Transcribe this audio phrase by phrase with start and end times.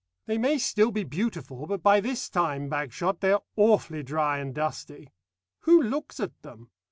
[0.25, 4.51] They may still be beautiful, but by this time, Bagshot, they are awfully dry and
[4.51, 5.11] dusty.
[5.59, 6.71] Who looks at them?